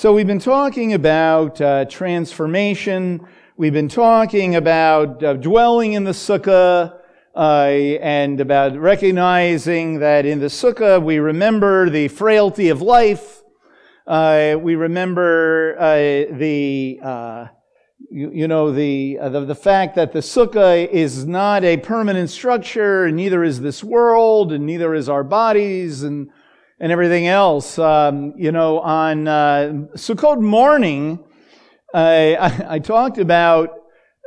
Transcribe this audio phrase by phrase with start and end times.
[0.00, 3.20] So we've been talking about uh, transformation.
[3.58, 6.98] We've been talking about uh, dwelling in the sukkah
[7.36, 13.42] uh, and about recognizing that in the sukkah we remember the frailty of life.
[14.06, 17.48] Uh, we remember uh, the, uh,
[18.10, 23.04] you, you, know, the, the, the fact that the sukkah is not a permanent structure,
[23.04, 26.30] and neither is this world, and neither is our bodies, and
[26.80, 27.78] and everything else.
[27.78, 31.22] Um, you know, on uh, Sukkot morning,
[31.94, 33.70] uh, I, I, talked about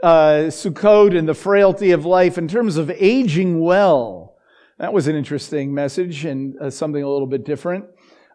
[0.04, 4.36] uh, Sukkot and the frailty of life in terms of aging well.
[4.78, 7.86] That was an interesting message and uh, something a little bit different.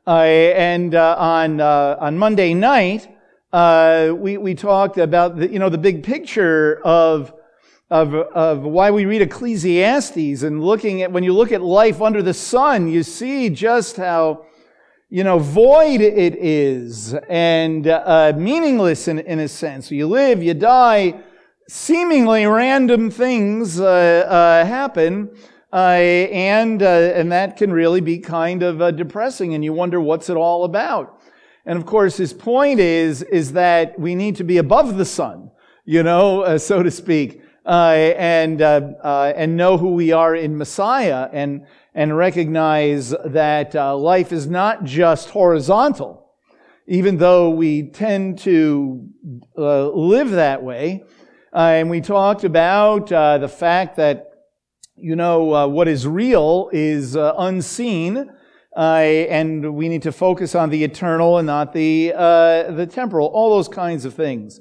[0.07, 3.07] Uh, and uh, on uh, on Monday night,
[3.53, 7.35] we we talked about the you know the big picture of
[7.91, 12.23] of, of why we read Ecclesiastes and looking at, when you look at life under
[12.23, 14.45] the sun, you see just how,
[15.09, 19.91] you know, void it is and uh, meaningless in, in a sense.
[19.91, 21.19] You live, you die,
[21.67, 25.31] seemingly random things uh, uh, happen,
[25.73, 29.99] uh, and, uh, and that can really be kind of uh, depressing, and you wonder
[29.99, 31.23] what's it all about.
[31.65, 35.51] And of course, his point is, is that we need to be above the sun,
[35.87, 40.57] you know, so to speak uh, and uh, uh, and know who we are in
[40.57, 46.33] Messiah, and and recognize that uh, life is not just horizontal,
[46.87, 49.07] even though we tend to
[49.59, 51.05] uh, live that way.
[51.53, 54.31] Uh, and we talked about the fact that
[54.97, 58.31] you know what is real is unseen.
[58.75, 62.13] and we need to focus on the eternal and not the
[62.71, 63.27] the temporal.
[63.27, 64.59] All those kinds of things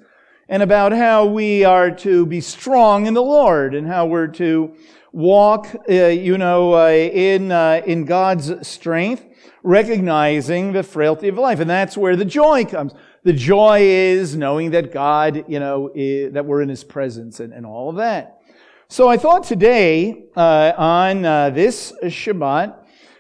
[0.50, 4.74] and about how we are to be strong in the Lord and how we're to
[5.12, 9.26] walk, uh, you know, uh, in, uh, in God's strength,
[9.64, 11.60] recognizing the frailty of life.
[11.60, 12.94] And that's where the joy comes.
[13.24, 17.52] The joy is knowing that God, you know, is, that we're in His presence and,
[17.52, 18.42] and all of that.
[18.90, 22.74] So I thought today, uh, on uh, this Shabbat,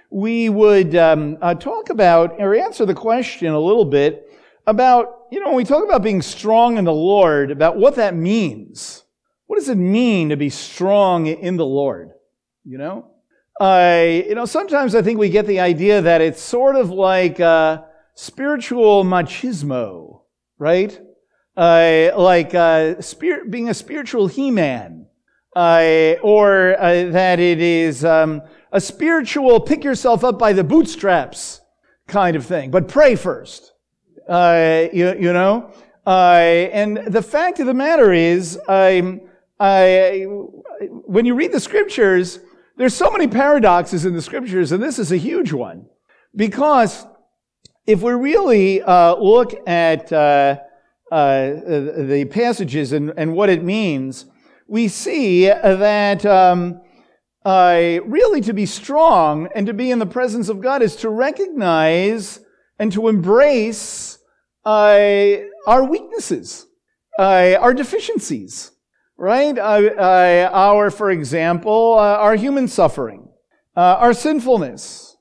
[0.10, 4.32] we would um, uh, talk about or answer the question a little bit
[4.66, 8.16] about, you know, when we talk about being strong in the Lord, about what that
[8.16, 9.04] means.
[9.48, 12.12] What does it mean to be strong in the Lord?
[12.66, 13.12] You know?
[13.60, 17.40] I, you know, sometimes I think we get the idea that it's sort of like
[17.40, 17.82] uh,
[18.14, 20.22] spiritual machismo,
[20.60, 21.00] right?
[21.56, 25.08] Uh, like uh, spirit, being a spiritual he-man,
[25.56, 31.62] or uh, that it is um, a spiritual pick yourself up by the bootstraps
[32.08, 32.70] kind of thing.
[32.70, 33.74] But pray first.
[34.28, 35.72] Uh, you, you, know?
[36.06, 39.22] Uh, and the fact of the matter is, um,
[39.60, 40.26] I,
[41.06, 42.40] when you read the scriptures,
[42.78, 45.88] there's so many paradoxes in the scriptures, and this is a huge one.
[46.36, 47.06] Because
[47.88, 50.60] if we really uh, look at uh,
[51.12, 54.26] uh, the passages and, and, what it means,
[54.68, 56.82] we see that um,
[57.46, 61.10] uh, really to be strong and to be in the presence of God is to
[61.10, 62.42] recognize
[62.78, 64.17] and to embrace
[64.68, 66.68] uh, our weaknesses,
[67.18, 68.72] uh, our deficiencies,
[69.18, 69.58] right?
[69.58, 73.30] Uh, our, for example, our human suffering,
[73.76, 75.16] our sinfulness,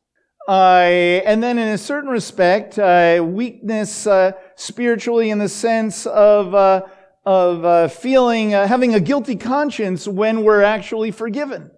[0.48, 2.76] and then in a certain respect,
[3.22, 4.08] weakness
[4.56, 6.82] spiritually in the sense of
[7.26, 11.68] of uh, feeling, uh, having a guilty conscience when we're actually forgiven.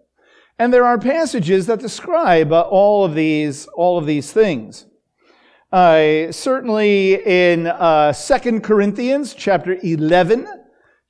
[0.58, 4.84] And there are passages that describe uh, all of these, all of these things.
[5.70, 10.48] Uh, certainly in uh, 2 Corinthians chapter 11,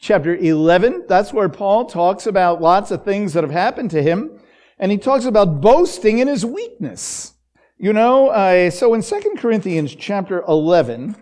[0.01, 4.41] chapter 11, that's where Paul talks about lots of things that have happened to him.
[4.81, 7.35] And he talks about boasting in his weakness.
[7.77, 11.15] You know, uh, so in 2 Corinthians chapter 11,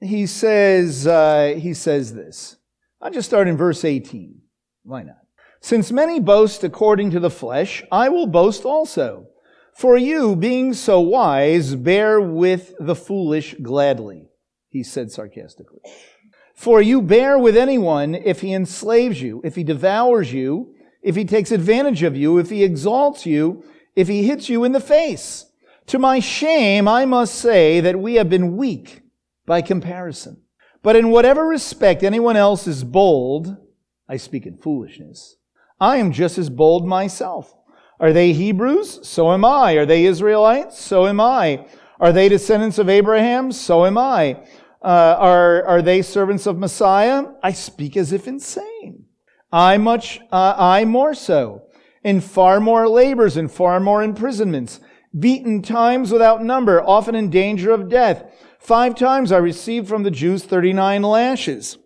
[0.00, 2.56] he says, uh, he says this.
[3.00, 4.40] I'll just start in verse 18.
[4.84, 5.16] Why not?
[5.60, 9.29] Since many boast according to the flesh, I will boast also.
[9.74, 14.28] For you, being so wise, bear with the foolish gladly,
[14.68, 15.80] he said sarcastically.
[16.54, 21.24] For you bear with anyone if he enslaves you, if he devours you, if he
[21.24, 23.64] takes advantage of you, if he exalts you,
[23.96, 25.46] if he hits you in the face.
[25.86, 29.02] To my shame, I must say that we have been weak
[29.46, 30.42] by comparison.
[30.82, 33.56] But in whatever respect anyone else is bold,
[34.08, 35.36] I speak in foolishness,
[35.80, 37.54] I am just as bold myself.
[38.00, 39.06] Are they Hebrews?
[39.06, 39.74] So am I.
[39.74, 40.80] Are they Israelites?
[40.80, 41.66] So am I.
[42.00, 43.52] Are they descendants of Abraham?
[43.52, 44.42] So am I.
[44.82, 47.26] Uh, are, are they servants of Messiah?
[47.42, 49.04] I speak as if insane.
[49.52, 51.64] I much, uh, I more so.
[52.02, 54.80] In far more labors and far more imprisonments.
[55.18, 58.32] Beaten times without number, often in danger of death.
[58.58, 61.76] Five times I received from the Jews 39 lashes.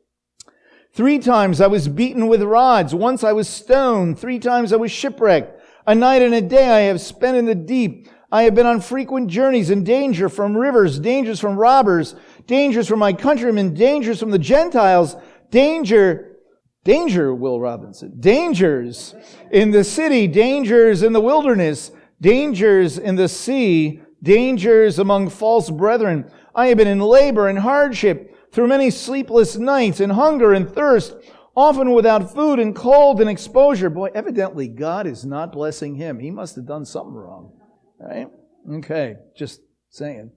[0.93, 2.95] Three times I was beaten with rods.
[2.95, 4.21] Once I was stoned.
[4.21, 5.61] Three times I was shipwrecked.
[5.87, 8.09] A night and a day I have spent in the deep.
[8.33, 12.15] I have been on frequent journeys in danger from rivers, dangers from robbers,
[12.47, 15.15] dangers from my countrymen, dangers from the Gentiles,
[15.51, 16.39] danger,
[16.85, 19.15] danger, Will Robinson, dangers
[19.51, 21.91] in the city, dangers in the wilderness,
[22.21, 26.31] dangers in the sea, dangers among false brethren.
[26.55, 31.15] I have been in labor and hardship through many sleepless nights and hunger and thirst,
[31.57, 33.91] often without food and cold and exposure.
[33.91, 36.19] Boy, evidently God is not blessing him.
[36.19, 37.53] He must have done something wrong.
[37.99, 38.29] Right?
[38.71, 39.61] Okay, just
[39.91, 40.33] saying.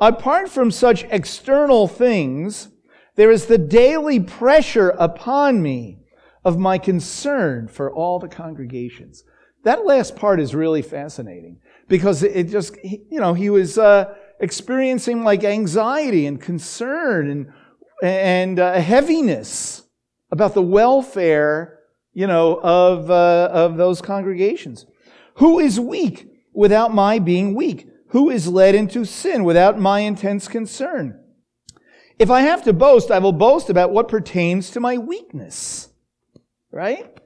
[0.00, 2.68] Apart from such external things,
[3.16, 5.98] there is the daily pressure upon me
[6.44, 9.24] of my concern for all the congregations.
[9.62, 11.58] That last part is really fascinating
[11.88, 17.52] because it just, you know, he was, uh, experiencing like anxiety and concern and,
[18.02, 19.83] and uh, heaviness
[20.34, 21.78] about the welfare,
[22.12, 24.84] you know, of, uh, of those congregations.
[25.36, 27.88] Who is weak without my being weak?
[28.08, 31.20] Who is led into sin without my intense concern?
[32.18, 35.88] If I have to boast, I will boast about what pertains to my weakness.
[36.72, 37.16] Right?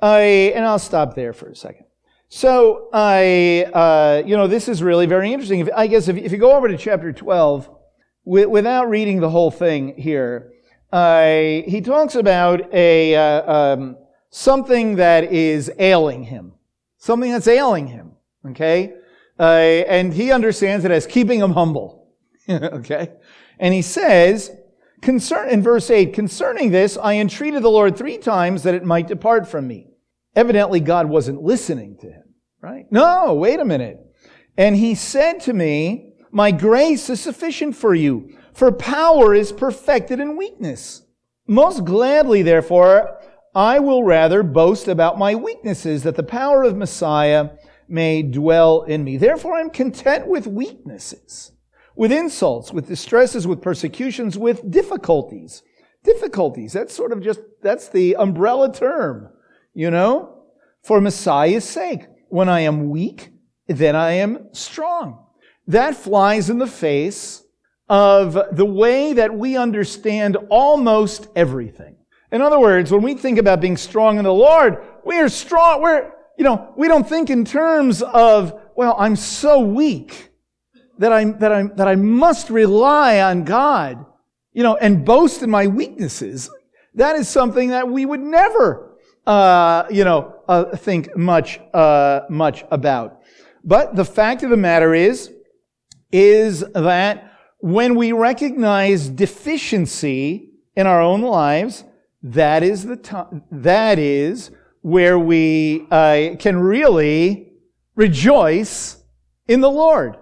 [0.00, 1.86] I, and I'll stop there for a second.
[2.28, 5.60] So I, uh, you know, this is really very interesting.
[5.60, 7.70] If, I guess if, if, you go over to chapter 12,
[8.26, 10.52] without reading the whole thing here,
[10.92, 11.26] uh,
[11.66, 13.96] he talks about a uh, um,
[14.30, 16.54] something that is ailing him,
[16.96, 18.12] something that's ailing him.
[18.46, 18.94] Okay,
[19.38, 22.08] uh, and he understands it as keeping him humble.
[22.50, 23.12] okay,
[23.58, 24.50] and he says,
[25.02, 29.08] concern in verse eight, concerning this, I entreated the Lord three times that it might
[29.08, 29.88] depart from me.
[30.34, 32.86] Evidently, God wasn't listening to him, right?
[32.90, 33.98] No, wait a minute.
[34.56, 40.18] And he said to me, My grace is sufficient for you, for power is perfected
[40.18, 41.02] in weakness.
[41.46, 43.20] Most gladly, therefore,
[43.54, 47.50] I will rather boast about my weaknesses, that the power of Messiah
[47.88, 49.16] may dwell in me.
[49.16, 51.52] Therefore, I'm content with weaknesses,
[51.94, 55.62] with insults, with distresses, with persecutions, with difficulties.
[56.02, 59.28] Difficulties, that's sort of just, that's the umbrella term
[59.72, 60.42] you know,
[60.82, 62.08] for Messiah's sake.
[62.30, 63.30] When I am weak,
[63.68, 65.24] then I am strong.
[65.68, 67.44] That flies in the face
[67.88, 71.96] of the way that we understand almost everything.
[72.30, 75.80] In other words, when we think about being strong in the Lord, we are strong.
[75.80, 80.30] We're, you know, we don't think in terms of, well, I'm so weak
[80.98, 84.04] that I, that I, that I must rely on God,
[84.52, 86.50] you know, and boast in my weaknesses.
[86.94, 88.88] That is something that we would never
[89.28, 93.20] uh, you know, uh, think much, uh, much about.
[93.62, 95.30] But the fact of the matter is,
[96.10, 97.27] is that
[97.58, 101.84] when we recognize deficiency in our own lives,
[102.22, 104.50] that is the time, that is
[104.82, 107.52] where we uh, can really
[107.96, 109.02] rejoice
[109.46, 110.16] in the Lord.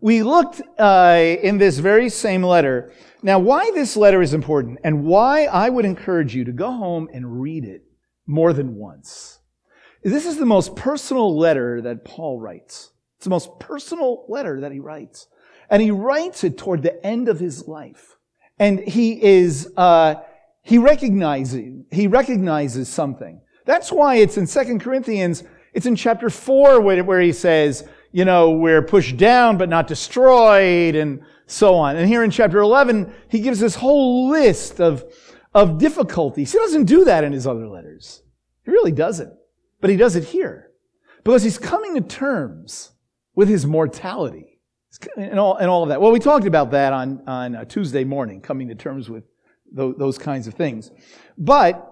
[0.00, 2.92] We looked uh, in this very same letter.
[3.22, 7.08] Now, why this letter is important and why I would encourage you to go home
[7.12, 7.82] and read it
[8.26, 9.40] more than once.
[10.02, 12.92] This is the most personal letter that Paul writes.
[13.18, 15.26] It's the most personal letter that he writes.
[15.70, 18.16] And he writes it toward the end of his life.
[18.58, 20.16] And he is, uh,
[20.62, 23.40] he recognizes, he recognizes something.
[23.64, 28.24] That's why it's in Second Corinthians, it's in chapter 4 where, where he says, you
[28.24, 31.96] know, we're pushed down but not destroyed and so on.
[31.96, 35.04] And here in chapter 11, he gives this whole list of,
[35.54, 36.52] of difficulties.
[36.52, 38.22] He doesn't do that in his other letters.
[38.64, 39.32] He really doesn't.
[39.80, 40.72] But he does it here
[41.24, 42.90] because he's coming to terms
[43.34, 44.49] with his mortality
[45.16, 46.00] and all, and all of that.
[46.00, 49.24] Well, we talked about that on, on uh, Tuesday morning, coming to terms with
[49.72, 50.90] those, those kinds of things.
[51.38, 51.86] But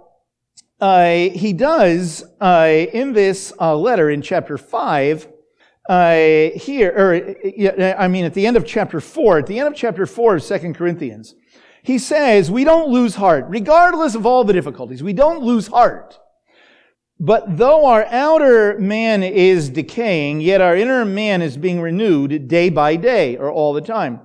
[0.80, 5.28] uh, he does uh, in this uh, letter in chapter 5
[5.88, 9.74] uh, here, or I mean, at the end of chapter 4, at the end of
[9.74, 11.34] chapter 4 of 2 Corinthians,
[11.82, 15.02] he says, we don't lose heart, regardless of all the difficulties.
[15.02, 16.18] We don't lose heart.
[17.20, 22.70] But though our outer man is decaying, yet our inner man is being renewed day
[22.70, 24.20] by day, or all the time.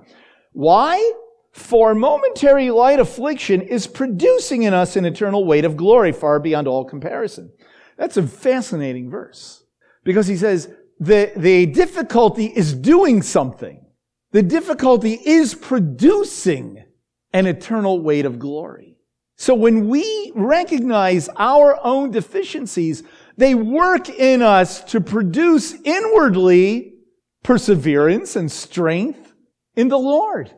[0.52, 1.12] Why?
[1.52, 6.68] For momentary light affliction is producing in us an eternal weight of glory far beyond
[6.68, 7.52] all comparison.
[7.96, 9.64] That's a fascinating verse.
[10.04, 13.84] Because he says, the, the difficulty is doing something.
[14.32, 16.84] The difficulty is producing
[17.32, 18.93] an eternal weight of glory.
[19.36, 23.02] So when we recognize our own deficiencies,
[23.36, 26.94] they work in us to produce inwardly
[27.42, 29.32] perseverance and strength
[29.74, 30.52] in the Lord.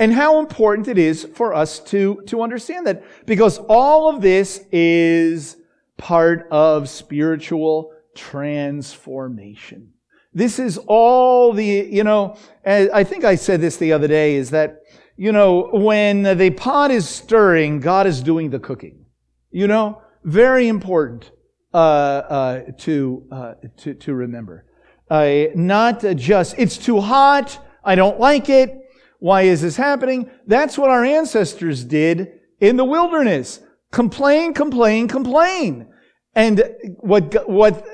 [0.00, 3.04] And how important it is for us to, to understand that.
[3.26, 5.56] Because all of this is
[5.96, 9.92] part of spiritual transformation.
[10.34, 14.50] This is all the, you know, I think I said this the other day, is
[14.50, 14.82] that,
[15.18, 19.04] you know, when the pot is stirring, God is doing the cooking.
[19.50, 21.32] You know, very important
[21.74, 24.64] uh, uh, to, uh, to, to remember.
[25.10, 28.78] not just, it's too hot, I don't like it,
[29.18, 30.30] why is this happening?
[30.46, 33.58] That's what our ancestors did in the wilderness.
[33.90, 35.88] Complain, complain, complain.
[36.36, 36.62] And
[36.98, 37.84] what, what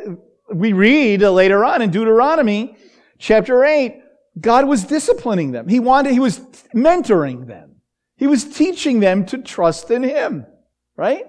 [0.52, 2.76] we read later on in Deuteronomy
[3.18, 4.03] chapter 8,
[4.40, 5.68] God was disciplining them.
[5.68, 6.40] He wanted, he was
[6.74, 7.76] mentoring them.
[8.16, 10.46] He was teaching them to trust in Him,
[10.96, 11.24] right?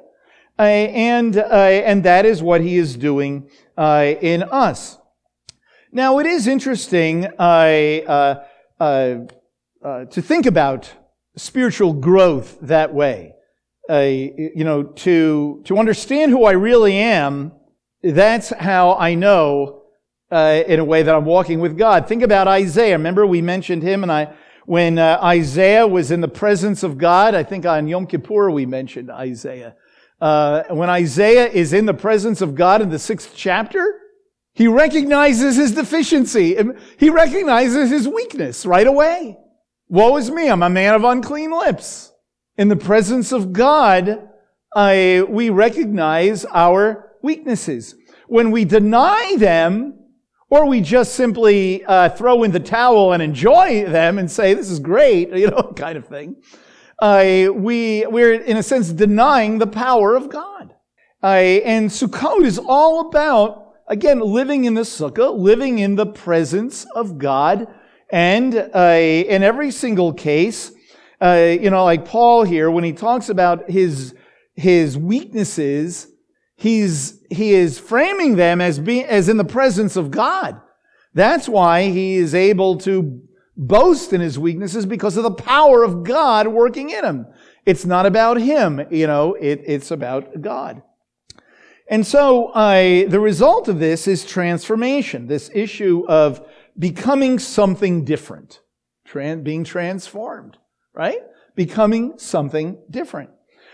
[0.58, 4.98] Uh, and, uh, and that is what He is doing uh, in us.
[5.92, 8.42] Now, it is interesting uh,
[8.80, 9.26] uh,
[9.84, 10.92] uh, to think about
[11.38, 13.34] spiritual growth that way.
[13.90, 17.52] you know, to, to understand who I really am
[18.14, 19.75] that's how I know,
[20.32, 22.08] uh, in a way that I'm walking with God.
[22.08, 22.98] Think about Isaiah.
[22.98, 24.34] Remember we mentioned him and I,
[24.66, 28.66] when uh, Isaiah was in the presence of God, I think on Yom Kippur we
[28.66, 29.76] mentioned Isaiah.
[30.20, 34.02] Uh, when Isaiah is in the presence of God in the sixth chapter,
[34.54, 36.58] he recognizes his deficiency.
[36.98, 39.38] He recognizes his weakness right away.
[39.90, 42.12] Woe is me, I'm a man of unclean lips.
[42.58, 44.30] In the presence of God,
[44.76, 47.96] I, we recognize our weaknesses.
[48.28, 50.05] When we deny them,
[50.50, 54.70] or we just simply uh, throw in the towel and enjoy them and say, this
[54.70, 56.36] is great, you know, kind of thing,
[57.00, 60.74] uh, we, we're in a sense denying the power of God.
[61.24, 66.86] Uh, and Sukkot is all about, again, living in the sukkah, living in the presence
[66.96, 67.68] of God.
[68.12, 70.72] And in every single case,
[71.22, 74.14] uh, you know, like Paul here, when he talks about his,
[74.54, 76.08] his weaknesses,
[76.56, 80.60] he's, he is framing them as being, as in the presence of God.
[81.14, 83.22] That's why he is able to
[83.56, 87.28] boast in his weaknesses because of the power of God working in him.
[87.66, 90.84] It's not about him, you know, it, it's about God.
[91.88, 96.46] And so uh, the result of this is transformation, this issue of
[96.78, 98.60] becoming something different,
[99.08, 100.58] Tran- being transformed,
[100.94, 101.20] right?
[101.56, 103.30] Becoming something different.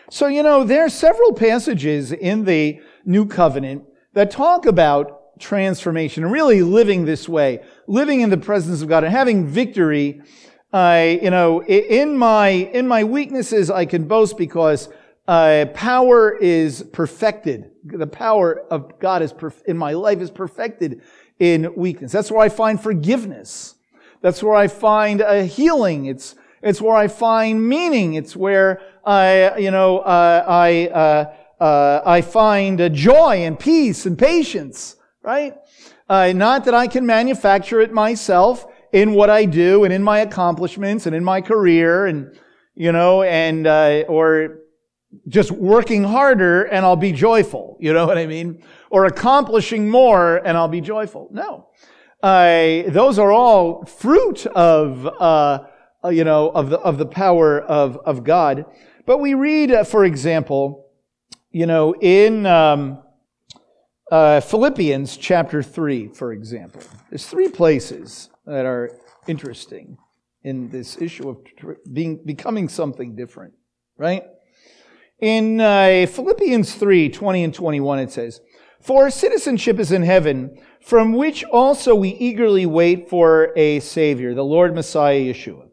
[0.09, 6.23] So, you know, there are several passages in the New Covenant that talk about transformation
[6.23, 10.21] and really living this way, living in the presence of God and having victory.
[10.71, 14.87] I, you know, in my, in my weaknesses, I can boast because
[15.27, 17.71] uh, power is perfected.
[17.83, 21.01] The power of God is perf- in my life is perfected
[21.39, 22.11] in weakness.
[22.11, 23.75] That's where I find forgiveness.
[24.21, 26.05] That's where I find a healing.
[26.05, 28.13] It's, it's where I find meaning.
[28.13, 34.07] It's where I, you know, uh, I, uh, uh, I find a joy and peace
[34.07, 35.53] and patience, right?
[36.09, 40.19] Uh, not that I can manufacture it myself in what I do and in my
[40.21, 42.35] accomplishments and in my career and,
[42.73, 44.57] you know, and, uh, or
[45.27, 47.77] just working harder and I'll be joyful.
[47.79, 48.63] You know what I mean?
[48.89, 51.29] Or accomplishing more and I'll be joyful.
[51.31, 51.67] No.
[52.21, 55.59] those are all fruit of, uh,
[56.09, 58.65] you know, of the, of the power of, of God.
[59.05, 60.80] But we read, uh, for example,
[61.51, 62.99] you know, in um,
[64.09, 68.91] uh, Philippians chapter 3, for example, there's three places that are
[69.27, 69.97] interesting
[70.43, 71.37] in this issue of
[71.91, 73.53] being, becoming something different,
[73.97, 74.23] right?
[75.19, 78.41] In uh, Philippians 3, 20 and 21, it says,
[78.79, 84.43] For citizenship is in heaven, from which also we eagerly wait for a Savior, the
[84.43, 85.67] Lord Messiah Yeshua,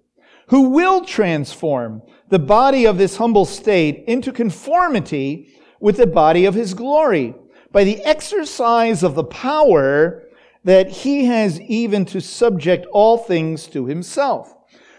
[0.48, 6.54] who will transform the body of this humble state into conformity with the body of
[6.54, 7.34] his glory
[7.72, 10.24] by the exercise of the power
[10.64, 14.54] that he has even to subject all things to himself.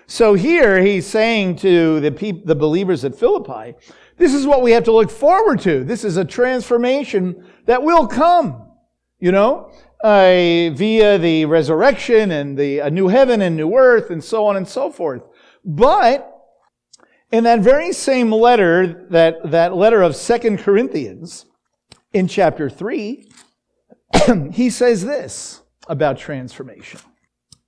[0.07, 2.09] So here he's saying to the
[2.45, 3.75] the believers at Philippi,
[4.17, 5.83] this is what we have to look forward to.
[5.83, 8.69] This is a transformation that will come,
[9.19, 9.71] you know,
[10.03, 14.57] uh, via the resurrection and the a new heaven and new earth and so on
[14.57, 15.21] and so forth.
[15.63, 16.38] But
[17.31, 21.45] in that very same letter, that, that letter of Second Corinthians,
[22.11, 23.29] in chapter 3,
[24.51, 26.99] he says this about transformation.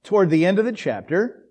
[0.03, 1.45] Toward the end of the chapter,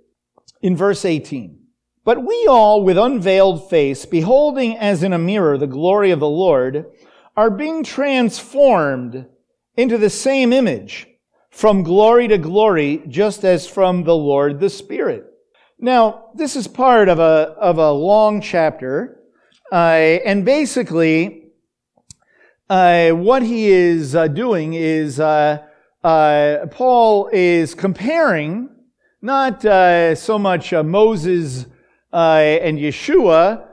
[0.61, 1.59] in verse 18.
[2.05, 6.29] But we all, with unveiled face, beholding as in a mirror the glory of the
[6.29, 6.87] Lord,
[7.37, 9.26] are being transformed
[9.76, 11.07] into the same image,
[11.50, 15.30] from glory to glory, just as from the Lord the Spirit
[15.83, 19.19] Now, this is part of a, of a long chapter,
[19.73, 19.77] uh,
[20.27, 21.45] and basically,
[22.69, 25.67] uh, what he is uh, doing is uh,
[26.05, 28.69] uh, Paul is comparing
[29.23, 31.65] not uh, so much Moses
[32.13, 33.67] and Yeshua,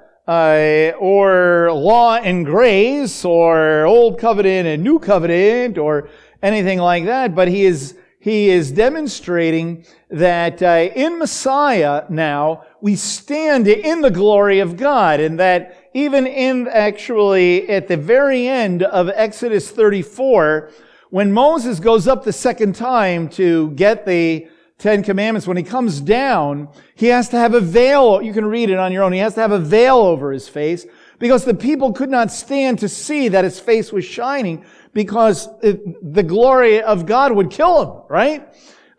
[1.01, 6.07] or law and grace or old covenant and new covenant or
[6.41, 12.95] anything like that, but he is he is demonstrating that uh, in Messiah now we
[12.95, 18.83] stand in the glory of God, and that even in actually at the very end
[18.83, 20.71] of Exodus 34,
[21.09, 26.01] when Moses goes up the second time to get the Ten Commandments, when he comes
[26.01, 28.21] down, he has to have a veil.
[28.21, 29.13] You can read it on your own.
[29.13, 30.85] He has to have a veil over his face
[31.17, 34.63] because the people could not stand to see that his face was shining
[34.93, 38.47] because it, the glory of God would kill him, right?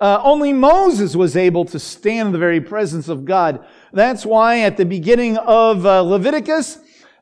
[0.01, 3.67] Uh, only Moses was able to stand in the very presence of God.
[3.93, 6.79] That's why at the beginning of uh, Leviticus,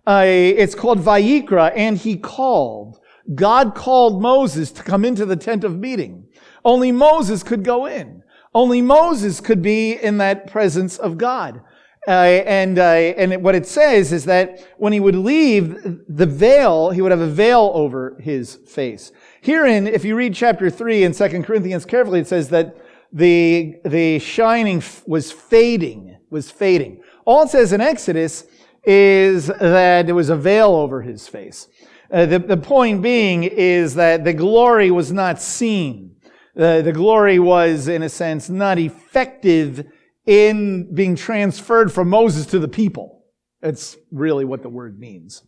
[0.06, 3.00] uh, it's called Vayikra, and he called.
[3.34, 6.28] God called Moses to come into the tent of meeting.
[6.64, 8.22] Only Moses could go in.
[8.54, 11.62] Only Moses could be in that presence of God.
[12.06, 12.10] Uh,
[12.46, 17.02] and uh, and what it says is that when he would leave the veil, he
[17.02, 19.10] would have a veil over his face.
[19.40, 22.76] Herein, if you read chapter three in Second Corinthians carefully, it says that
[23.12, 27.02] the the shining was fading, was fading.
[27.24, 28.44] All it says in Exodus
[28.84, 31.66] is that there was a veil over his face.
[32.08, 36.14] Uh, the, the point being is that the glory was not seen.
[36.56, 39.84] Uh, the glory was, in a sense, not effective
[40.26, 43.24] in being transferred from Moses to the people.
[43.60, 45.42] That's really what the word means.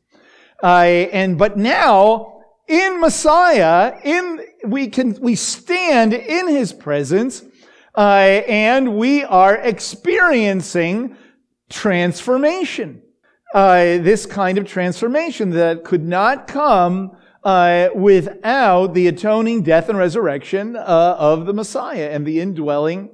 [0.62, 0.66] Uh,
[1.12, 7.42] and but now in Messiah, in we can we stand in His presence,
[7.96, 8.00] uh,
[8.46, 11.16] and we are experiencing
[11.68, 13.02] transformation.
[13.54, 19.96] Uh, this kind of transformation that could not come uh, without the atoning death and
[19.96, 23.08] resurrection uh, of the Messiah and the indwelling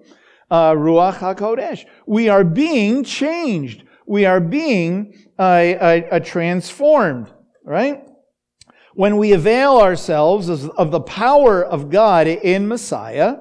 [0.55, 1.85] uh, Ruach HaKodesh.
[2.07, 3.83] We are being changed.
[4.07, 7.33] We are being uh, transformed,
[7.65, 8.05] right?
[8.95, 13.39] When we avail ourselves of the power of God in Messiah,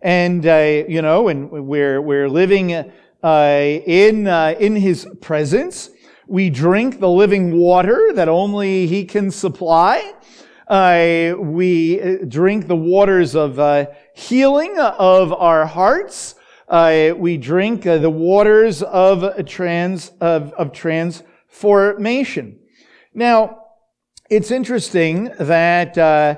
[0.00, 5.90] and uh, you know, and we're we're living uh, in in His presence,
[6.28, 10.14] we drink the living water that only He can supply.
[10.68, 16.33] Uh, we uh, drink the waters of uh, healing of our hearts.
[16.68, 22.58] Uh, we drink uh, the waters of trans of, of transformation.
[23.12, 23.60] Now,
[24.30, 26.36] it's interesting that uh,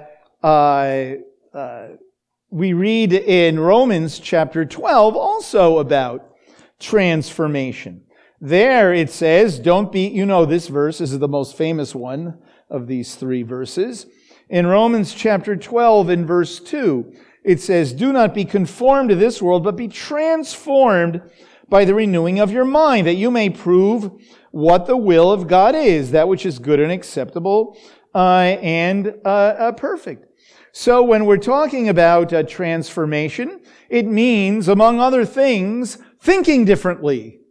[2.50, 6.34] we read in Romans chapter 12 also about
[6.78, 8.02] transformation.
[8.40, 12.38] There it says, don't be, you know this verse, this is the most famous one
[12.68, 14.06] of these three verses.
[14.48, 17.12] In Romans chapter 12 in verse 2,
[17.46, 21.22] it says, Do not be conformed to this world, but be transformed
[21.68, 24.10] by the renewing of your mind, that you may prove
[24.50, 27.78] what the will of God is, that which is good and acceptable
[28.14, 30.26] uh, and uh, uh, perfect.
[30.72, 37.40] So when we're talking about uh, transformation, it means, among other things, thinking differently.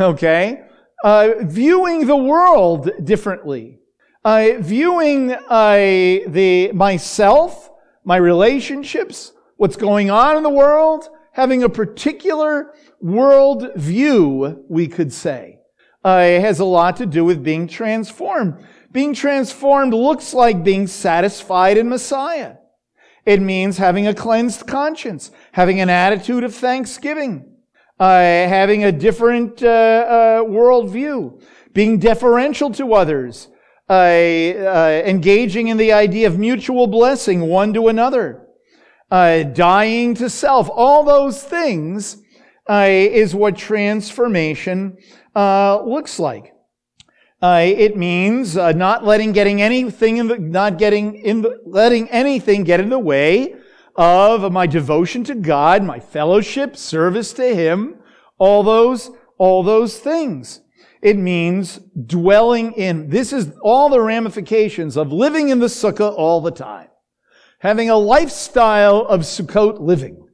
[0.00, 0.62] Okay?
[1.04, 3.82] Uh, viewing the world differently
[4.24, 7.71] uh, viewing the myself,
[8.04, 15.12] my relationships, what's going on in the world, having a particular world view, we could
[15.12, 15.58] say,
[16.04, 18.64] uh, has a lot to do with being transformed.
[18.90, 22.56] Being transformed looks like being satisfied in Messiah.
[23.24, 27.56] It means having a cleansed conscience, having an attitude of thanksgiving,
[28.00, 31.40] uh, having a different uh, uh, worldview,
[31.72, 33.48] being deferential to others,
[33.92, 38.46] uh, uh, engaging in the idea of mutual blessing one to another,
[39.10, 40.70] uh, dying to self.
[40.72, 42.16] All those things
[42.70, 44.96] uh, is what transformation
[45.36, 46.54] uh, looks like.
[47.42, 52.64] Uh, it means not letting getting anything in the, not getting in the, letting anything
[52.64, 53.54] get in the way
[53.96, 57.96] of my devotion to God, my fellowship, service to Him,
[58.38, 60.61] all those, all those things.
[61.02, 63.10] It means dwelling in.
[63.10, 66.88] This is all the ramifications of living in the sukkah all the time.
[67.58, 70.26] Having a lifestyle of Sukkot living.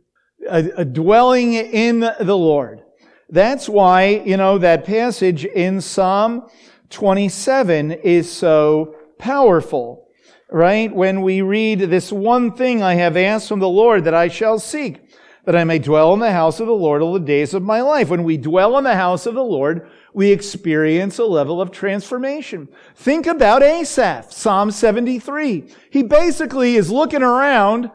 [0.48, 2.82] A, a dwelling in the Lord.
[3.28, 6.48] That's why, you know, that passage in Psalm
[6.88, 10.08] 27 is so powerful,
[10.50, 10.94] right?
[10.94, 14.58] When we read this one thing I have asked from the Lord that I shall
[14.58, 15.00] seek,
[15.44, 17.82] that I may dwell in the house of the Lord all the days of my
[17.82, 18.08] life.
[18.08, 22.68] When we dwell in the house of the Lord, we experience a level of transformation.
[22.94, 25.72] Think about Asaph, Psalm 73.
[25.90, 27.90] He basically is looking around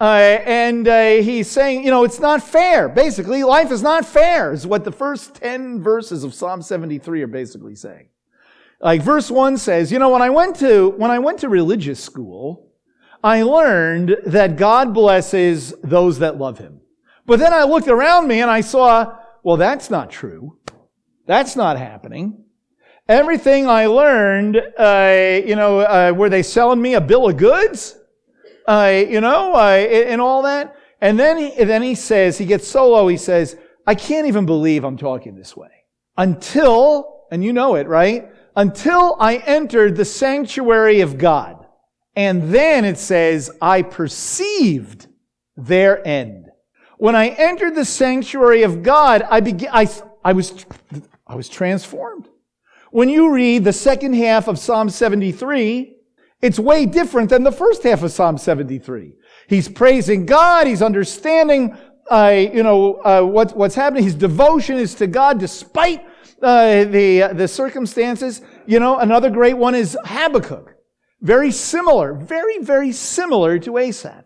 [0.00, 2.88] uh, and uh, he's saying, you know, it's not fair.
[2.88, 7.28] Basically, life is not fair, is what the first 10 verses of Psalm 73 are
[7.28, 8.08] basically saying.
[8.80, 12.02] Like verse 1 says, you know, when I went to, when I went to religious
[12.02, 12.72] school,
[13.22, 16.80] I learned that God blesses those that love him.
[17.24, 20.58] But then I looked around me and I saw, well, that's not true.
[21.26, 22.44] That's not happening.
[23.08, 27.98] Everything I learned, uh, you know, uh, were they selling me a bill of goods?
[28.66, 30.76] Uh, you know, and all that.
[31.00, 34.46] And then he, then he says, he gets so low, he says, I can't even
[34.46, 35.68] believe I'm talking this way.
[36.16, 38.30] Until, and you know it, right?
[38.56, 41.66] Until I entered the sanctuary of God.
[42.16, 45.08] And then it says, I perceived
[45.56, 46.46] their end.
[46.96, 49.88] When I entered the sanctuary of God, I began, I,
[50.24, 50.64] I was,
[51.26, 52.28] I was transformed.
[52.90, 55.96] When you read the second half of Psalm 73,
[56.40, 59.14] it's way different than the first half of Psalm 73.
[59.48, 60.66] He's praising God.
[60.66, 61.76] He's understanding,
[62.10, 64.04] uh, you know, uh, what, what's happening.
[64.04, 66.06] His devotion is to God despite
[66.42, 68.42] uh, the, the circumstances.
[68.66, 70.74] You know, another great one is Habakkuk.
[71.20, 74.24] Very similar, very, very similar to Asaph.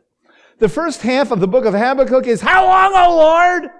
[0.58, 3.70] The first half of the book of Habakkuk is, How long, O Lord?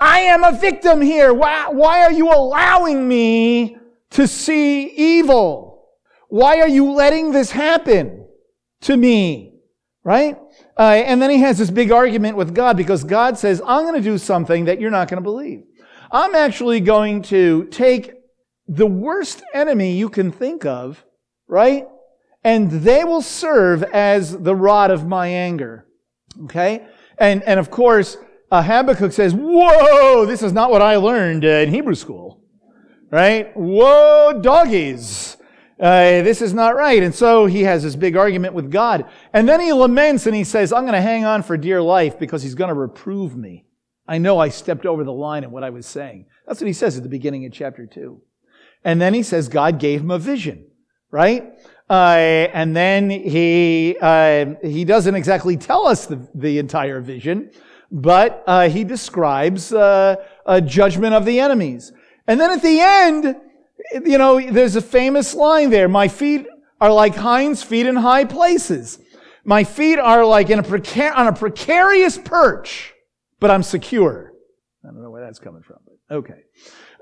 [0.00, 1.34] I am a victim here.
[1.34, 3.76] Why, why are you allowing me
[4.10, 5.88] to see evil?
[6.28, 8.26] Why are you letting this happen
[8.82, 9.58] to me?
[10.02, 10.38] Right?
[10.78, 13.94] Uh, and then he has this big argument with God because God says, I'm going
[13.94, 15.64] to do something that you're not going to believe.
[16.10, 18.14] I'm actually going to take
[18.66, 21.04] the worst enemy you can think of,
[21.46, 21.86] right?
[22.42, 25.86] And they will serve as the rod of my anger.
[26.44, 26.86] Okay?
[27.18, 28.16] And, and of course,
[28.50, 32.42] uh, Habakkuk says, whoa, this is not what I learned uh, in Hebrew school.
[33.10, 33.56] Right?
[33.56, 35.36] Whoa, doggies
[35.80, 37.02] uh, this is not right.
[37.02, 39.06] And so he has this big argument with God.
[39.32, 42.18] And then he laments and he says, I'm going to hang on for dear life
[42.18, 43.64] because he's going to reprove me.
[44.06, 46.26] I know I stepped over the line in what I was saying.
[46.46, 48.20] That's what he says at the beginning of chapter 2.
[48.84, 50.66] And then he says God gave him a vision,
[51.10, 51.58] right?
[51.88, 57.50] Uh, and then he uh, he doesn't exactly tell us the, the entire vision,
[57.90, 61.92] but uh, he describes uh, a judgment of the enemies.
[62.26, 63.36] And then at the end,
[64.04, 65.88] you know, there's a famous line there.
[65.88, 66.46] My feet
[66.80, 68.98] are like hinds' feet in high places.
[69.44, 72.94] My feet are like in a precar- on a precarious perch,
[73.40, 74.32] but I'm secure.
[74.84, 76.42] I don't know where that's coming from, but okay.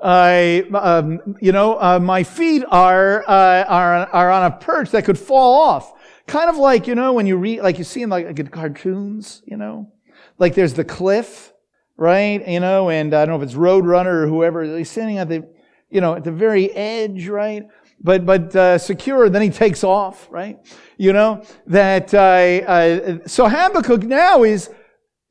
[0.02, 5.04] I, um, you know, uh, my feet are, uh, are, are on a perch that
[5.04, 5.92] could fall off.
[6.26, 9.42] Kind of like, you know, when you read, like you see in like, like cartoons,
[9.44, 9.92] you know,
[10.38, 11.52] like there's the cliff,
[11.96, 12.46] right?
[12.46, 15.48] You know, and I don't know if it's Roadrunner or whoever, he's standing at the,
[15.90, 17.66] you know, at the very edge, right?
[18.00, 20.58] But, but, uh, secure, then he takes off, right?
[20.96, 24.70] You know, that, uh, uh, so Habakkuk now is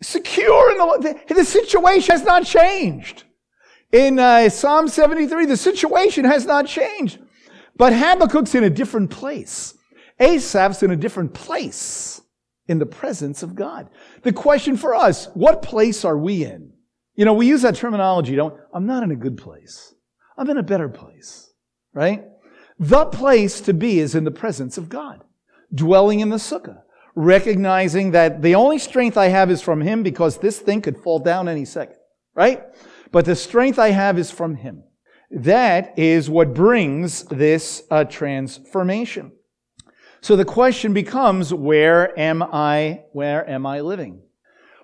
[0.01, 3.23] secure in the, the, the situation has not changed.
[3.93, 7.19] In, uh, Psalm 73, the situation has not changed.
[7.77, 9.75] But Habakkuk's in a different place.
[10.19, 12.21] Asaph's in a different place
[12.67, 13.89] in the presence of God.
[14.23, 16.73] The question for us, what place are we in?
[17.15, 19.93] You know, we use that terminology, don't, I'm not in a good place.
[20.37, 21.51] I'm in a better place,
[21.93, 22.25] right?
[22.79, 25.23] The place to be is in the presence of God,
[25.73, 26.81] dwelling in the sukkah,
[27.15, 31.17] recognizing that the only strength I have is from Him because this thing could fall
[31.17, 31.97] down any second,
[32.35, 32.63] right?
[33.11, 34.83] But the strength I have is from Him.
[35.31, 39.31] That is what brings this uh, transformation.
[40.21, 44.21] So the question becomes, where am I, where am I living?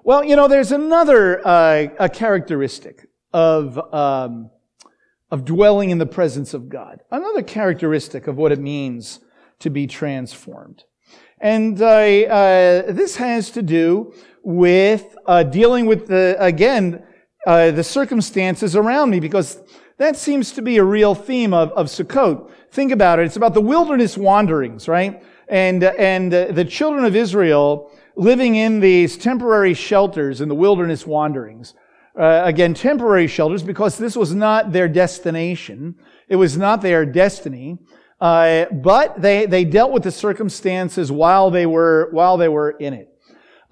[0.04, 4.50] Well, you know, there's another uh, a characteristic of um,
[5.32, 7.02] of dwelling in the presence of God.
[7.10, 9.20] Another characteristic of what it means
[9.60, 10.84] to be transformed.
[11.40, 17.04] And uh, uh, this has to do with uh, dealing with the, again,
[17.48, 19.58] uh, the circumstances around me, because
[19.98, 22.50] that seems to be a real theme of, of Sukkot.
[22.72, 23.26] Think about it.
[23.26, 25.24] It's about the wilderness wanderings, right?
[25.48, 31.74] And, and the children of Israel living in these temporary shelters in the wilderness wanderings
[32.18, 35.96] uh, again, temporary shelters because this was not their destination.
[36.28, 37.80] It was not their destiny.
[38.22, 42.94] Uh, but they, they dealt with the circumstances while they were, while they were in
[42.94, 43.13] it.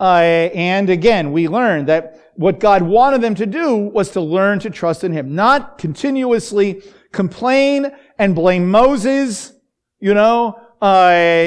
[0.01, 4.57] Uh, and again, we learned that what God wanted them to do was to learn
[4.61, 9.53] to trust in Him, not continuously complain and blame Moses,
[9.99, 10.85] you know, uh,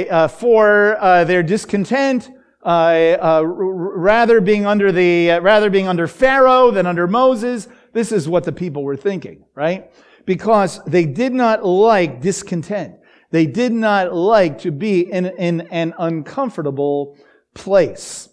[0.08, 2.30] uh, for uh, their discontent,
[2.64, 7.66] uh, uh, rather being under the, rather being under Pharaoh than under Moses.
[7.92, 9.90] This is what the people were thinking, right?
[10.26, 12.94] Because they did not like discontent.
[13.32, 17.18] They did not like to be in, in an uncomfortable
[17.54, 18.28] place.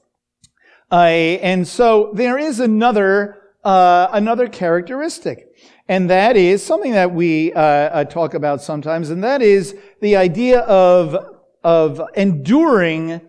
[0.92, 5.48] Uh, and so there is another, uh, another characteristic.
[5.88, 10.16] And that is something that we uh, uh talk about sometimes, and that is the
[10.16, 11.16] idea of,
[11.64, 13.22] of enduring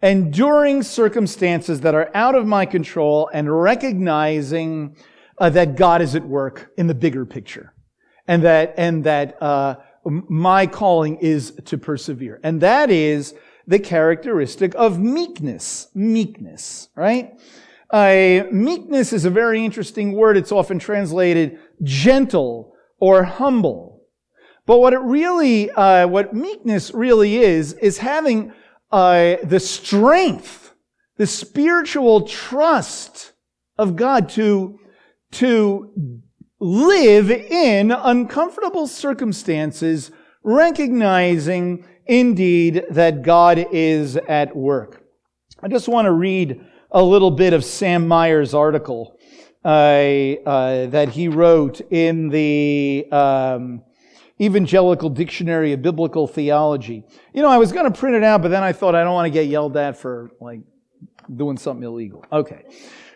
[0.00, 4.96] enduring circumstances that are out of my control and recognizing
[5.38, 7.74] uh, that God is at work in the bigger picture
[8.28, 12.40] and that, and that, uh, my calling is to persevere.
[12.42, 13.34] And that is
[13.68, 15.88] the characteristic of meekness.
[15.94, 17.38] Meekness, right?
[17.90, 20.38] Uh, meekness is a very interesting word.
[20.38, 24.02] It's often translated gentle or humble.
[24.64, 28.52] But what it really, uh, what meekness really is, is having
[28.90, 30.74] uh, the strength,
[31.16, 33.32] the spiritual trust
[33.76, 34.80] of God to,
[35.32, 36.22] to
[36.58, 40.10] live in uncomfortable circumstances,
[40.42, 45.04] recognizing indeed that God is at work.
[45.62, 49.18] I just want to read a little bit of Sam Meyer's article
[49.64, 53.82] uh, uh, that he wrote in the um,
[54.40, 57.04] Evangelical Dictionary of Biblical Theology.
[57.34, 59.14] You know, I was going to print it out, but then I thought I don't
[59.14, 60.60] want to get yelled at for like
[61.34, 62.24] doing something illegal.
[62.32, 62.64] Okay.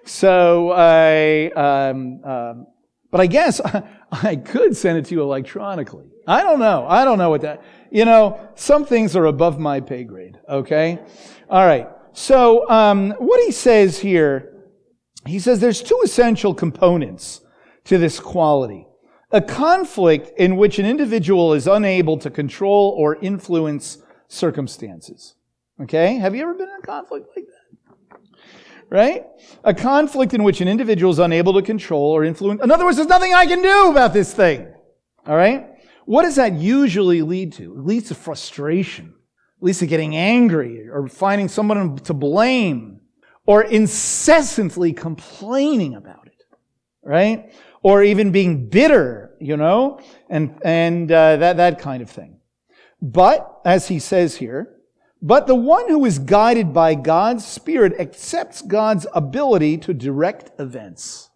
[0.05, 2.67] So I, um, um,
[3.11, 3.61] but I guess
[4.13, 6.07] I could send it to you electronically.
[6.27, 6.87] I don't know.
[6.89, 10.39] I don't know what that, you know, some things are above my pay grade.
[10.49, 10.99] Okay.
[11.51, 11.89] All right.
[12.15, 14.65] So, um, what he says here,
[15.27, 17.43] he says there's two essential components
[17.85, 18.87] to this quality
[19.35, 23.97] a conflict in which an individual is unable to control or influence
[24.29, 25.37] circumstances.
[25.81, 26.17] Okay?
[26.17, 28.19] Have you ever been in a conflict like that?
[28.91, 29.25] Right?
[29.65, 32.63] A conflict in which an individual is unable to control or influence.
[32.63, 34.71] In other words, there's nothing I can do about this thing.
[35.27, 35.72] All right?
[36.05, 37.75] What does that usually lead to?
[37.79, 39.15] It leads to frustration.
[39.61, 43.01] It leads to getting angry or finding someone to blame
[43.47, 46.33] or incessantly complaining about it.
[47.05, 47.53] Right?
[47.83, 52.39] or even being bitter, you know, and, and uh, that, that kind of thing.
[53.01, 54.77] But, as he says here,
[55.21, 61.31] but the one who is guided by God's Spirit accepts God's ability to direct events.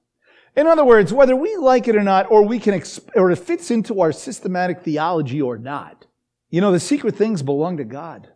[0.57, 3.37] In other words, whether we like it or not, or we can, exp- or it
[3.37, 6.07] fits into our systematic theology or not,
[6.51, 8.29] you know, the secret things belong to God.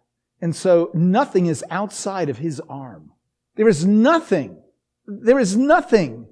[0.42, 3.12] And so nothing is outside of his arm.
[3.56, 4.58] There is nothing,
[5.06, 6.26] there is nothing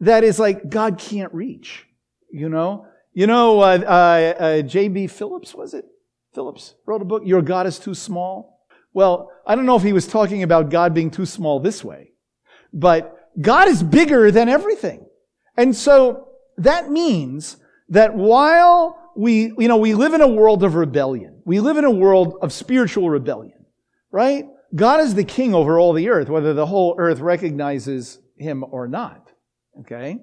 [0.00, 1.86] that is like God can't reach.
[2.30, 5.06] You know, you know, uh, uh, uh J.B.
[5.06, 5.84] Phillips was it?
[6.34, 7.22] Phillips wrote a book.
[7.24, 8.66] Your God is too small.
[8.92, 12.12] Well, I don't know if he was talking about God being too small this way,
[12.72, 15.06] but God is bigger than everything,
[15.56, 17.56] and so that means
[17.88, 21.84] that while we, you know, we live in a world of rebellion, we live in
[21.84, 23.64] a world of spiritual rebellion,
[24.10, 24.46] right?
[24.74, 28.88] God is the king over all the earth, whether the whole earth recognizes him or
[28.88, 29.30] not.
[29.80, 30.18] Okay?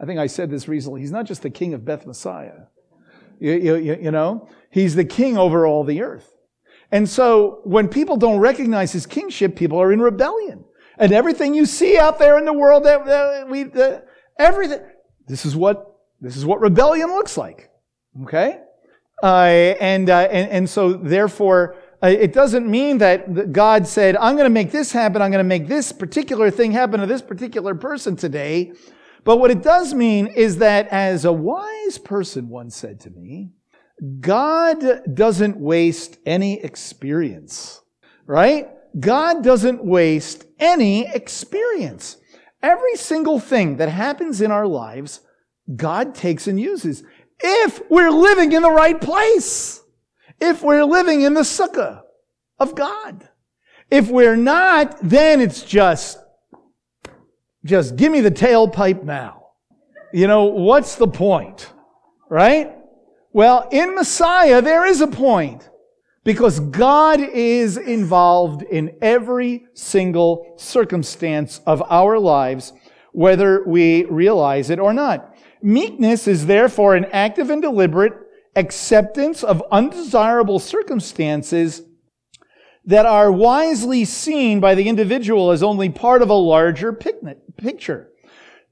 [0.00, 1.00] I think I said this recently.
[1.00, 2.64] He's not just the king of Beth Messiah.
[3.40, 6.30] You, you, you, know, he's the king over all the earth.
[6.92, 10.64] And so when people don't recognize his kingship, people are in rebellion.
[10.98, 14.06] And everything you see out there in the world that, that we, that,
[14.38, 14.80] everything,
[15.26, 17.70] this is what, this is what rebellion looks like.
[18.22, 18.60] Okay?
[19.22, 19.26] Uh,
[19.80, 24.44] and, uh, and, and so therefore, uh, it doesn't mean that God said, I'm going
[24.44, 25.22] to make this happen.
[25.22, 28.72] I'm going to make this particular thing happen to this particular person today.
[29.24, 33.52] But what it does mean is that as a wise person once said to me,
[34.20, 37.80] God doesn't waste any experience,
[38.26, 38.68] right?
[39.00, 42.18] God doesn't waste any experience.
[42.64, 45.20] Every single thing that happens in our lives,
[45.76, 47.04] God takes and uses
[47.38, 49.82] if we're living in the right place,
[50.40, 52.00] if we're living in the sukkah
[52.58, 53.28] of God.
[53.90, 56.18] If we're not, then it's just
[57.66, 59.48] just give me the tailpipe now.
[60.14, 61.70] You know, what's the point?
[62.30, 62.74] Right?
[63.34, 65.68] Well, in Messiah, there is a point
[66.24, 72.72] because God is involved in every single circumstance of our lives,
[73.12, 75.36] whether we realize it or not.
[75.62, 78.14] Meekness is therefore an active and deliberate
[78.56, 81.82] acceptance of undesirable circumstances
[82.86, 88.10] that are wisely seen by the individual as only part of a larger picture.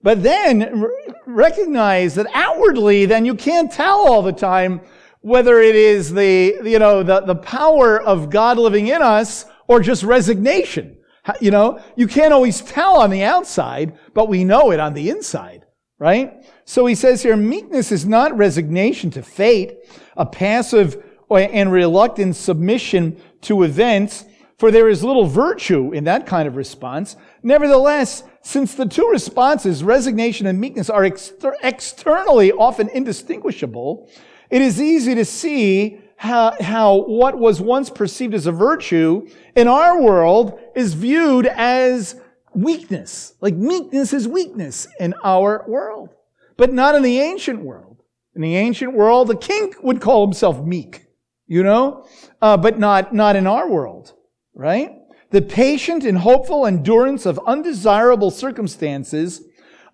[0.02, 0.84] But then
[1.26, 4.80] recognize that outwardly, then you can't tell all the time
[5.22, 9.80] whether it is the, you know, the, the power of God living in us or
[9.80, 10.98] just resignation.
[11.40, 15.08] You know, you can't always tell on the outside, but we know it on the
[15.08, 15.64] inside,
[15.98, 16.44] right?
[16.64, 19.78] So he says here, meekness is not resignation to fate,
[20.16, 24.24] a passive and reluctant submission to events,
[24.58, 27.16] for there is little virtue in that kind of response.
[27.42, 34.10] Nevertheless, since the two responses, resignation and meekness, are exter- externally often indistinguishable,
[34.52, 39.66] it is easy to see how, how what was once perceived as a virtue in
[39.66, 42.20] our world is viewed as
[42.54, 43.32] weakness.
[43.40, 46.10] Like meekness is weakness in our world,
[46.58, 48.02] but not in the ancient world.
[48.36, 51.06] In the ancient world, the king would call himself meek,
[51.46, 52.06] you know,
[52.42, 54.12] uh, but not, not in our world,
[54.54, 54.92] right?
[55.30, 59.42] The patient and hopeful endurance of undesirable circumstances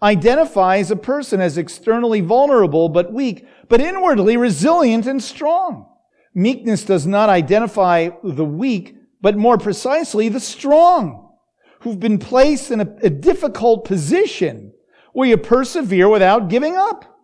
[0.02, 5.86] identifies a person as externally vulnerable but weak, but inwardly resilient and strong.
[6.34, 11.32] Meekness does not identify the weak, but more precisely the strong,
[11.80, 14.72] who've been placed in a, a difficult position
[15.12, 17.18] where you persevere without giving up.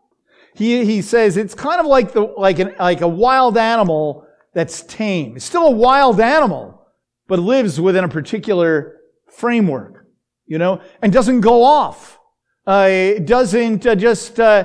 [0.55, 4.83] He, he says it's kind of like the, like an, like a wild animal that's
[4.83, 5.37] tame.
[5.37, 6.87] It's still a wild animal,
[7.27, 10.07] but lives within a particular framework,
[10.47, 12.19] you know, and doesn't go off.
[12.67, 14.63] Uh, doesn't uh, just, uh,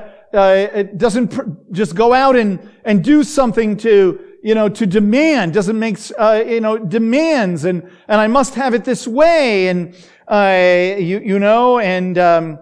[0.96, 6.00] doesn't just go out and, and do something to, you know, to demand, doesn't make,
[6.18, 9.94] uh, you know, demands and, and I must have it this way and,
[10.30, 12.60] uh, you, you know, and, um,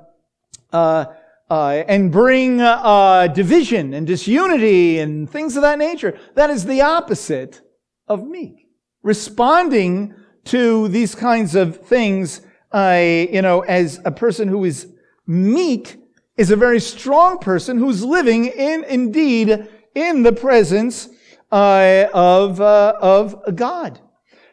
[0.73, 1.05] uh,
[1.49, 6.19] uh, and bring uh, division and disunity and things of that nature.
[6.33, 7.61] That is the opposite
[8.07, 8.67] of meek.
[9.03, 12.41] Responding to these kinds of things,
[12.73, 14.87] you know, as a person who is
[15.27, 15.97] meek
[16.37, 21.09] is a very strong person who's living in, indeed, in the presence
[21.51, 23.99] uh, of, uh, of God.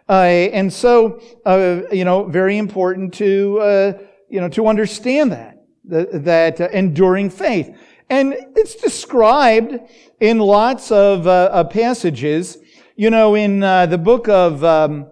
[0.09, 3.93] Uh, and so, uh, you know, very important to, uh,
[4.29, 7.77] you know, to understand that, that uh, enduring faith.
[8.11, 9.79] And it's described
[10.21, 12.59] in lots of passages.
[12.97, 15.07] You know, in the book of, um,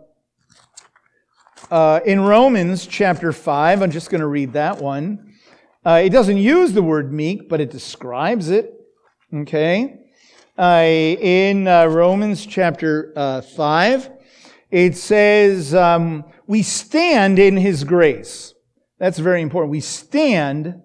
[2.05, 5.32] in Romans chapter 5, I'm just going to read that one.
[5.85, 8.73] It doesn't use the word meek, but it describes it.
[9.35, 10.03] Okay?
[10.59, 14.11] uh, in uh, Romans chapter uh, 5.
[14.71, 18.55] It says, um, We stand in his grace.
[18.99, 19.71] That's very important.
[19.71, 20.81] We stand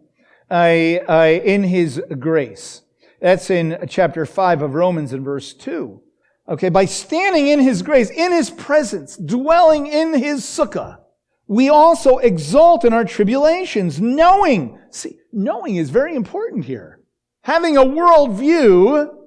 [0.49, 2.81] uh, uh, in his grace.
[3.21, 6.01] That's in chapter 5 of Romans in verse 2.
[6.49, 10.99] Okay, by standing in his grace, in his presence, dwelling in his sukkah,
[11.47, 16.99] we also exult in our tribulations, knowing, see, knowing is very important here.
[17.43, 19.17] Having a worldview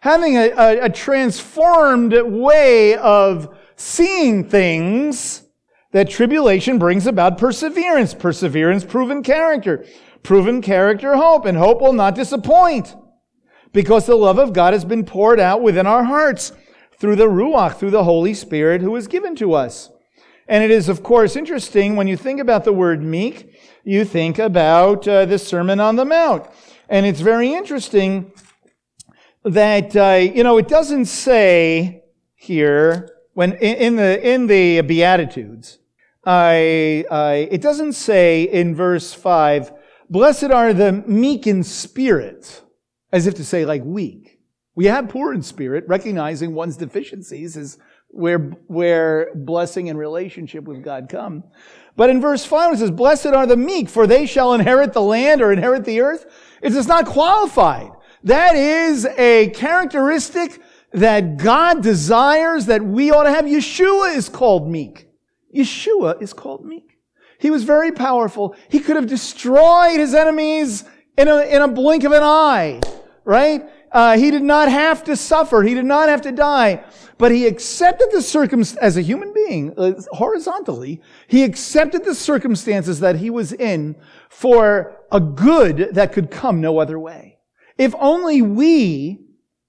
[0.00, 5.42] having a, a, a transformed way of seeing things,
[5.92, 8.14] that tribulation brings about perseverance.
[8.14, 9.84] Perseverance, proven character.
[10.22, 11.44] Proven character, hope.
[11.44, 12.94] And hope will not disappoint.
[13.72, 16.52] Because the love of God has been poured out within our hearts
[16.98, 19.90] through the Ruach, through the Holy Spirit who is given to us.
[20.50, 24.36] And it is, of course, interesting when you think about the word meek, you think
[24.40, 26.44] about uh, the Sermon on the Mount.
[26.88, 28.32] And it's very interesting
[29.44, 32.02] that, uh, you know, it doesn't say
[32.34, 35.78] here, when in, the, in the Beatitudes,
[36.26, 39.72] I, I, it doesn't say in verse 5,
[40.10, 42.60] blessed are the meek in spirit,
[43.12, 44.40] as if to say like weak.
[44.74, 47.78] We have poor in spirit, recognizing one's deficiencies is
[48.10, 51.44] where, where blessing and relationship with God come.
[51.96, 55.02] But in verse 5 it says, blessed are the meek, for they shall inherit the
[55.02, 56.26] land or inherit the earth.
[56.62, 57.90] It is just not qualified.
[58.24, 60.60] That is a characteristic
[60.92, 63.44] that God desires that we ought to have.
[63.44, 65.08] Yeshua is called meek.
[65.54, 66.98] Yeshua is called meek.
[67.38, 68.54] He was very powerful.
[68.68, 70.84] He could have destroyed his enemies
[71.16, 72.80] in a, in a blink of an eye,
[73.24, 73.62] right?
[73.92, 75.62] Uh, he did not have to suffer.
[75.62, 76.84] He did not have to die.
[77.18, 83.00] But he accepted the circumstances, as a human being, uh, horizontally, he accepted the circumstances
[83.00, 83.96] that he was in
[84.30, 87.38] for a good that could come no other way.
[87.76, 89.20] If only we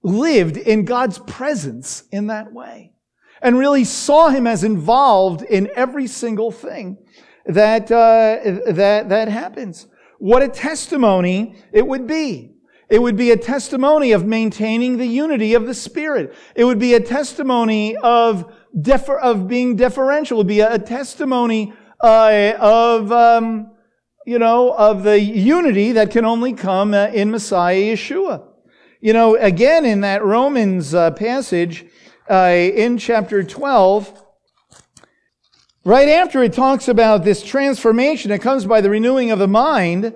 [0.02, 2.92] lived in God's presence in that way
[3.42, 6.96] and really saw him as involved in every single thing
[7.44, 9.88] that, uh, that, that happens.
[10.18, 12.54] What a testimony it would be.
[12.92, 16.34] It would be a testimony of maintaining the unity of the Spirit.
[16.54, 18.52] It would be a testimony of
[19.22, 20.36] of being deferential.
[20.36, 21.72] It would be a, testimony
[22.02, 23.70] uh, of um,
[24.26, 28.46] you know, of the unity that can only come uh, in Messiah Yeshua.
[29.00, 31.86] You know, again, in that Romans uh, passage,
[32.30, 34.22] uh, in chapter 12,
[35.84, 40.14] Right after it talks about this transformation that comes by the renewing of the mind,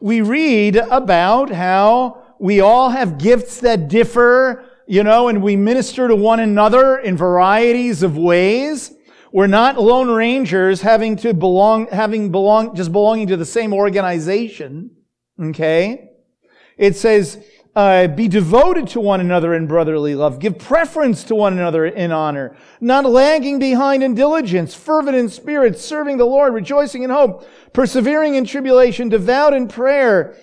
[0.00, 6.08] we read about how we all have gifts that differ, you know, and we minister
[6.08, 8.92] to one another in varieties of ways.
[9.32, 14.90] We're not lone rangers having to belong, having belong, just belonging to the same organization.
[15.40, 16.10] Okay?
[16.78, 17.42] It says,
[17.76, 20.38] uh, be devoted to one another in brotherly love.
[20.38, 22.56] Give preference to one another in honor.
[22.80, 28.34] Not lagging behind in diligence, fervent in spirit, serving the Lord, rejoicing in hope, persevering
[28.34, 30.34] in tribulation, devout in prayer.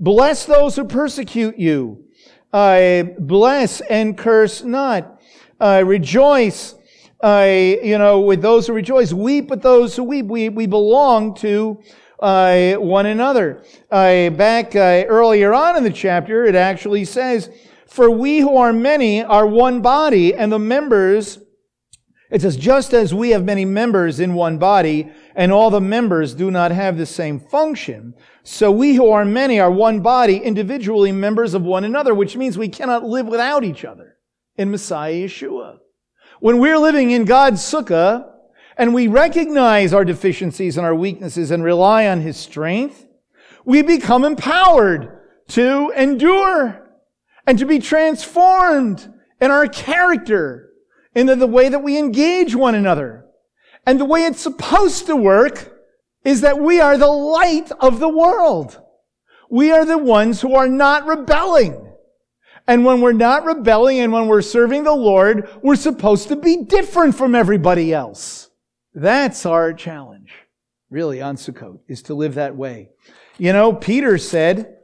[0.00, 2.06] Bless those who persecute you.
[2.52, 5.22] Uh, bless and curse not.
[5.60, 6.74] Uh, rejoice,
[7.22, 9.12] you know, with those who rejoice.
[9.12, 10.26] Weep with those who weep.
[10.26, 11.80] We, we belong to
[12.20, 13.62] uh, one another.
[13.90, 17.50] Uh, back uh, earlier on in the chapter, it actually says,
[17.86, 21.38] For we who are many are one body, and the members,
[22.30, 26.34] it says, just as we have many members in one body, and all the members
[26.34, 31.12] do not have the same function, so we who are many are one body, individually
[31.12, 34.16] members of one another, which means we cannot live without each other
[34.56, 35.78] in Messiah Yeshua.
[36.40, 38.30] When we're living in God's sukkah,
[38.80, 43.06] and we recognize our deficiencies and our weaknesses and rely on His strength,
[43.62, 46.88] we become empowered to endure
[47.46, 50.70] and to be transformed in our character,
[51.14, 53.26] in the way that we engage one another.
[53.84, 55.78] And the way it's supposed to work
[56.24, 58.80] is that we are the light of the world.
[59.50, 61.86] We are the ones who are not rebelling.
[62.66, 66.64] And when we're not rebelling and when we're serving the Lord, we're supposed to be
[66.64, 68.49] different from everybody else.
[68.94, 70.32] That's our challenge,
[70.90, 72.90] really, on Sukkot, is to live that way.
[73.38, 74.78] You know, Peter said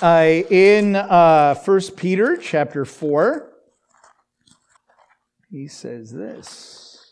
[0.00, 3.52] uh, in uh, 1 Peter chapter 4,
[5.50, 7.10] he says this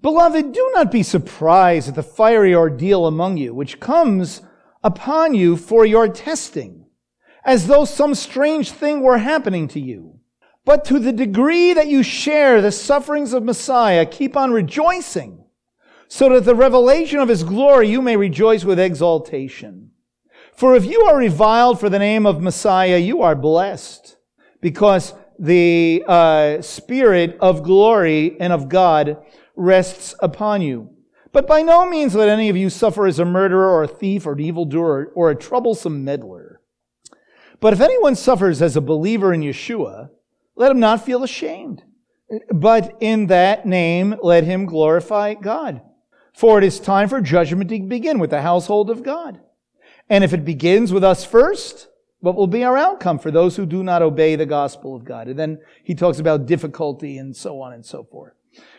[0.00, 4.42] Beloved, do not be surprised at the fiery ordeal among you, which comes
[4.84, 6.86] upon you for your testing,
[7.44, 10.18] as though some strange thing were happening to you.
[10.64, 15.44] But to the degree that you share the sufferings of Messiah, keep on rejoicing,
[16.06, 19.90] so that the revelation of his glory you may rejoice with exaltation.
[20.54, 24.16] For if you are reviled for the name of Messiah, you are blessed,
[24.60, 29.16] because the uh, Spirit of glory and of God
[29.56, 30.90] rests upon you.
[31.32, 34.26] But by no means let any of you suffer as a murderer or a thief
[34.26, 36.60] or an evildoer or a troublesome meddler.
[37.58, 40.10] But if anyone suffers as a believer in Yeshua,
[40.56, 41.82] let him not feel ashamed.
[42.50, 45.82] But in that name, let him glorify God.
[46.34, 49.40] For it is time for judgment to begin with the household of God.
[50.08, 51.88] And if it begins with us first,
[52.20, 55.28] what will be our outcome for those who do not obey the gospel of God?
[55.28, 58.32] And then he talks about difficulty and so on and so forth.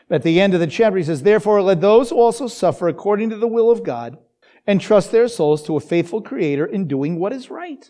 [0.09, 3.37] At the end of the chapter, he says, Therefore, let those also suffer according to
[3.37, 4.17] the will of God
[4.65, 7.89] and trust their souls to a faithful Creator in doing what is right.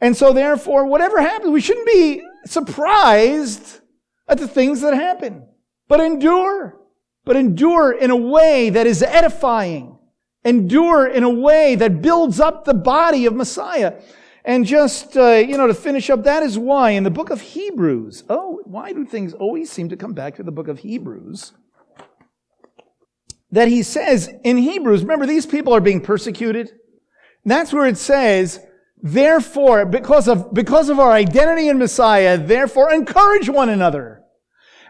[0.00, 3.80] And so, therefore, whatever happens, we shouldn't be surprised
[4.26, 5.46] at the things that happen,
[5.88, 6.78] but endure.
[7.24, 9.98] But endure in a way that is edifying.
[10.44, 14.00] Endure in a way that builds up the body of Messiah.
[14.44, 17.40] And just, uh, you know, to finish up, that is why in the book of
[17.42, 21.52] Hebrews, oh, why do things always seem to come back to the book of Hebrews?
[23.50, 26.72] That he says in Hebrews, remember, these people are being persecuted.
[27.44, 28.60] that's where it says,
[29.02, 34.22] Therefore, because of, because of our identity in Messiah, therefore encourage one another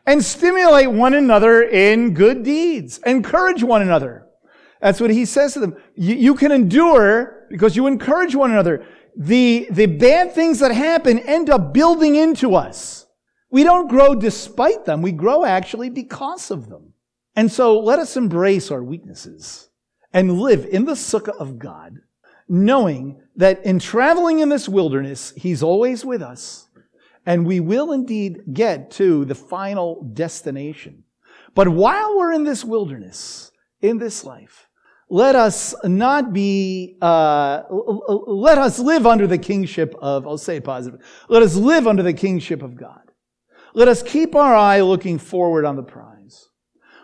[0.07, 2.99] and stimulate one another in good deeds.
[3.05, 4.27] Encourage one another.
[4.81, 5.77] That's what he says to them.
[5.95, 8.87] You, you can endure because you encourage one another.
[9.17, 13.07] The, the bad things that happen end up building into us.
[13.51, 15.03] We don't grow despite them.
[15.03, 16.95] We grow actually because of them.
[17.35, 19.69] And so let us embrace our weaknesses
[20.13, 21.99] and live in the sukkah of God
[22.49, 26.69] knowing that in traveling in this wilderness, He's always with us,
[27.25, 31.05] and we will indeed get to the final destination.
[31.55, 34.69] But while we're in this wilderness, in this life,
[35.09, 40.65] let us not be, uh, let us live under the kingship of, I'll say it
[40.65, 43.01] positive, let us live under the kingship of God.
[43.73, 46.49] Let us keep our eye looking forward on the prize.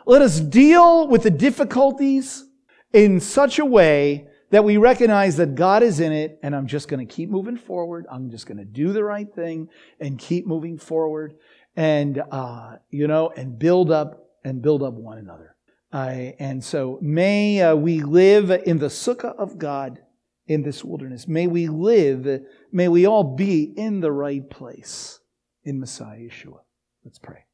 [0.04, 2.44] Let us deal with the difficulties
[2.92, 6.86] in such a way that we recognize that God is in it and I'm just
[6.86, 8.06] going to keep moving forward.
[8.08, 11.34] I'm just going to do the right thing and keep moving forward
[11.74, 15.56] and, uh, you know, and build up and build up one another.
[15.92, 19.98] Uh, and so may uh, we live in the sukkah of God
[20.46, 21.26] in this wilderness.
[21.26, 25.18] May we live, may we all be in the right place
[25.64, 26.60] in Messiah Yeshua.
[27.04, 27.44] Let's pray.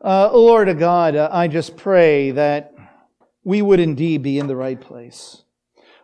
[0.00, 2.72] Uh, Lord of God, uh, I just pray that
[3.42, 5.42] we would indeed be in the right place.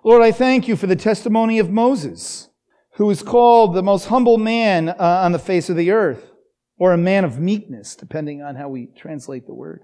[0.07, 2.51] Lord, I thank you for the testimony of Moses,
[2.97, 6.31] who is called the most humble man uh, on the face of the earth,
[6.77, 9.81] or a man of meekness, depending on how we translate the word.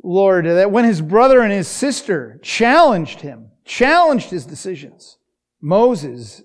[0.00, 5.18] Lord, that when his brother and his sister challenged him, challenged his decisions,
[5.60, 6.42] Moses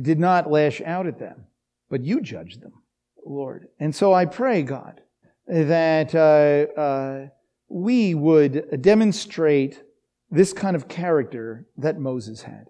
[0.00, 1.46] did not lash out at them,
[1.90, 2.74] but you judged them,
[3.26, 3.66] Lord.
[3.80, 5.00] And so I pray, God,
[5.48, 7.26] that uh, uh,
[7.68, 9.82] we would demonstrate
[10.30, 12.66] this kind of character that Moses had,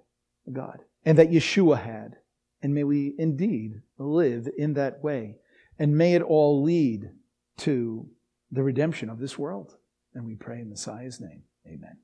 [0.52, 2.16] God, and that Yeshua had.
[2.62, 5.36] And may we indeed live in that way.
[5.78, 7.10] And may it all lead
[7.58, 8.08] to
[8.50, 9.76] the redemption of this world.
[10.14, 11.42] And we pray in Messiah's name.
[11.66, 11.98] Amen.